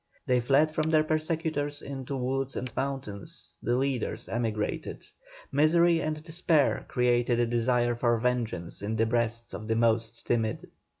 They 0.25 0.39
fled 0.39 0.71
from 0.71 0.89
their 0.89 1.03
persecutors 1.03 1.83
into 1.83 2.13
the 2.13 2.17
woods 2.17 2.55
and 2.55 2.75
mountains; 2.75 3.53
the 3.61 3.77
leaders 3.77 4.27
emigrated. 4.27 5.05
Misery 5.51 6.01
and 6.01 6.23
despair 6.23 6.85
created 6.87 7.39
a 7.39 7.45
desire 7.45 7.93
for 7.93 8.17
vengeance 8.17 8.81
in 8.81 8.95
the 8.95 9.05
breasts 9.05 9.53
of 9.53 9.67
the 9.67 9.75
most 9.75 10.25
timid. 10.25 10.71